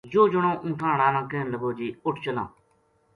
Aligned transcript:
یوہ 0.13 0.29
جنو 0.31 0.51
اونٹھاں 0.63 0.89
ہاڑا 0.93 1.07
نا 1.15 1.21
کہن 1.29 1.47
لگو 1.53 1.69
جی 1.77 1.87
اُٹھ 2.05 2.19
چلاں 2.23 2.47